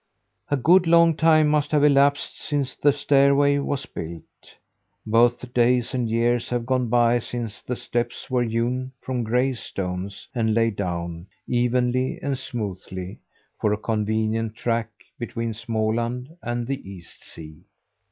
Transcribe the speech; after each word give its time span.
"A 0.49 0.57
good 0.57 0.87
long 0.87 1.15
time 1.15 1.47
must 1.47 1.69
have 1.69 1.83
elapsed 1.83 2.41
since 2.41 2.75
the 2.75 2.91
stairway 2.91 3.59
was 3.59 3.85
built. 3.85 4.23
Both 5.05 5.53
days 5.53 5.93
and 5.93 6.09
years 6.09 6.49
have 6.49 6.65
gone 6.65 6.87
by 6.89 7.19
since 7.19 7.61
the 7.61 7.75
steps 7.75 8.27
were 8.27 8.41
hewn 8.41 8.93
from 8.99 9.21
gray 9.21 9.53
stones 9.53 10.27
and 10.33 10.55
laid 10.55 10.75
down 10.75 11.27
evenly 11.47 12.17
and 12.19 12.35
smoothly 12.35 13.19
for 13.59 13.71
a 13.73 13.77
convenient 13.77 14.55
track 14.55 14.89
between 15.19 15.51
Småland 15.53 16.35
and 16.41 16.65
the 16.65 16.81
East 16.89 17.23
sea. 17.23 17.65